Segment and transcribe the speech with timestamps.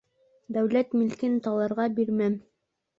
[0.57, 2.45] Дәүләт милкен таларға бирмәм!